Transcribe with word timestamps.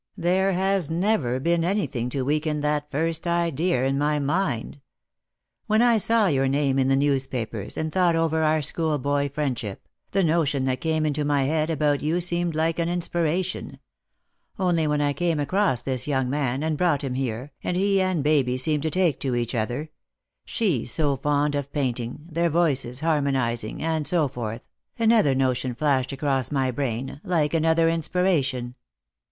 There 0.17 0.53
has 0.53 0.89
never 0.89 1.39
been 1.39 1.63
anything 1.63 2.09
to 2.09 2.23
weaken 2.25 2.61
that 2.61 2.89
first 2.89 3.27
idea 3.27 3.85
in 3.85 3.99
my 3.99 4.17
mind. 4.17 4.81
When 5.67 5.83
I 5.83 5.97
saw 5.97 6.25
your 6.25 6.47
name 6.47 6.79
in 6.79 6.87
the 6.87 6.95
newspapers, 6.95 7.77
and 7.77 7.93
thought 7.93 8.15
over 8.15 8.41
our 8.41 8.63
schoolboy 8.63 9.29
friendship, 9.29 9.87
the 10.09 10.23
notion 10.23 10.65
that 10.65 10.81
came 10.81 11.05
into 11.05 11.23
my 11.23 11.43
head 11.43 11.69
about 11.69 12.01
you 12.01 12.19
seemed 12.19 12.55
like 12.55 12.79
an 12.79 12.89
inspiration; 12.89 13.77
only 14.57 14.87
when 14.87 15.01
I 15.01 15.13
came 15.13 15.39
across 15.39 15.83
this 15.83 16.07
young 16.07 16.31
man, 16.31 16.63
and 16.63 16.79
brought 16.79 17.03
him 17.03 17.13
here, 17.13 17.51
and 17.63 17.77
he 17.77 18.01
and 18.01 18.23
Baby 18.23 18.57
seemed 18.57 18.81
to 18.81 18.89
take 18.89 19.19
to 19.19 19.35
each 19.35 19.53
other— 19.53 19.91
she 20.55 20.83
so 20.83 21.15
fond 21.15 21.53
of 21.53 21.71
painting, 21.71 22.27
their 22.27 22.49
voices 22.49 23.01
harmonizing, 23.01 23.83
and 23.83 24.07
so 24.07 24.27
forth— 24.27 24.65
another 24.97 25.35
notion 25.35 25.75
flashed 25.75 26.11
across 26.11 26.49
my 26.51 26.71
brain, 26.71 27.21
like 27.23 27.53
another 27.53 27.87
inspiration. 27.87 28.73